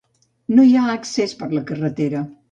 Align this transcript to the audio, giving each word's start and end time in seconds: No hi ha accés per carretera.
No 0.59 0.63
hi 0.67 0.71
ha 0.77 0.85
accés 0.93 1.35
per 1.41 1.49
carretera. 1.73 2.23